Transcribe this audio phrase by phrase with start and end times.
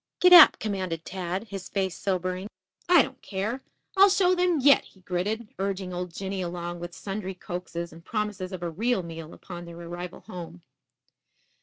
[0.19, 2.47] "Gid ap!" commanded Tad, his face sobering.
[2.89, 3.61] "I don't care.
[3.95, 8.51] I'll show them yet," he gritted, urging old Jinny along with sundry coaxes and promises
[8.51, 10.63] of a real meal upon their arrival home.